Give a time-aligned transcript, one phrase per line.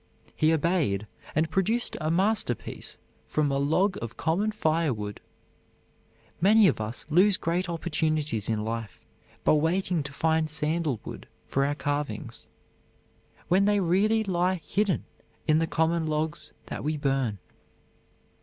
[0.35, 1.05] He obeyed,
[1.35, 5.21] and produced a masterpiece from a log of common firewood.
[6.41, 8.99] Many of us lose great opportunities in life
[9.43, 12.47] by waiting to find sandalwood for our carvings,
[13.47, 15.05] when they really lie hidden
[15.45, 17.37] in the common logs that we burn.